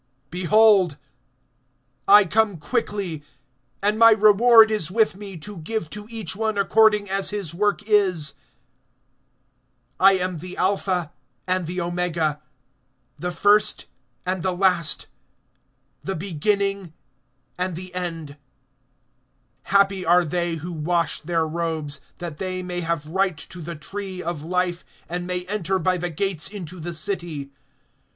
[0.31, 0.97] (12)Behold,
[2.07, 3.21] I come quickly;
[3.83, 7.83] and my reward is with me, to give to each one according as his work
[7.83, 8.33] is.
[9.99, 11.13] (13)I am the Alpha
[11.45, 12.41] and the Omega,
[13.19, 13.85] the first
[14.25, 15.05] and the last,
[15.99, 16.93] the beginning
[17.59, 18.37] and the end.
[19.67, 24.23] (14)Happy are they who wash their robes, that they may have right to the tree
[24.23, 27.51] of life, and may enter by the gates into the city.